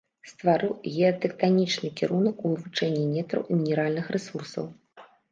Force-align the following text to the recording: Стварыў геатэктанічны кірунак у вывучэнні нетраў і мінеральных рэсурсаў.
Стварыў 0.29 0.71
геатэктанічны 0.93 1.89
кірунак 1.99 2.39
у 2.45 2.53
вывучэнні 2.53 3.03
нетраў 3.11 3.43
і 3.51 3.57
мінеральных 3.59 4.09
рэсурсаў. 4.15 4.65